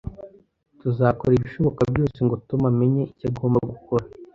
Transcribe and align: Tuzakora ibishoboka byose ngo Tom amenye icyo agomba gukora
Tuzakora 0.79 1.31
ibishoboka 1.35 1.81
byose 1.91 2.19
ngo 2.25 2.35
Tom 2.47 2.61
amenye 2.71 3.01
icyo 3.11 3.25
agomba 3.29 3.59
gukora 3.71 4.05